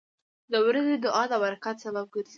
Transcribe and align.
•د 0.51 0.53
ورځې 0.67 0.95
دعا 1.05 1.23
د 1.31 1.33
برکت 1.43 1.75
سبب 1.85 2.05
ګرځي. 2.13 2.29